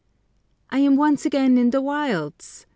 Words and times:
I 0.71 0.79
AM 0.79 0.95
once 0.95 1.27
again 1.27 1.59
in 1.59 1.69
the 1.69 1.79
wilds! 1.79 2.65